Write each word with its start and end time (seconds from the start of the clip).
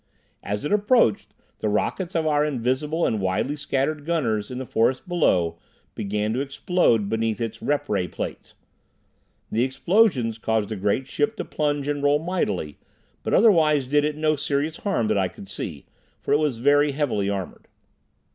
As 0.41 0.65
it 0.65 0.71
approached, 0.73 1.31
the 1.59 1.69
rockets 1.69 2.15
of 2.15 2.25
our 2.25 2.43
invisible 2.43 3.05
and 3.05 3.21
widely 3.21 3.55
scattered 3.55 4.03
gunners 4.03 4.49
in 4.49 4.57
the 4.57 4.65
forest 4.65 5.07
below 5.07 5.59
began 5.93 6.33
to 6.33 6.39
explode 6.41 7.07
beneath 7.07 7.39
its 7.39 7.61
rep 7.61 7.87
ray 7.87 8.07
plates. 8.07 8.55
The 9.51 9.63
explosions 9.63 10.39
caused 10.39 10.69
the 10.69 10.75
great 10.75 11.05
ship 11.05 11.35
to 11.35 11.45
plunge 11.45 11.87
and 11.87 12.01
roll 12.01 12.17
mightily, 12.17 12.79
but 13.21 13.35
otherwise 13.35 13.85
did 13.85 14.03
it 14.03 14.17
no 14.17 14.35
serious 14.35 14.77
harm 14.77 15.05
that 15.05 15.19
I 15.19 15.27
could 15.27 15.47
see, 15.47 15.85
for 16.19 16.33
it 16.33 16.37
was 16.39 16.57
very 16.57 16.93
heavily 16.93 17.29
armored. 17.29 17.67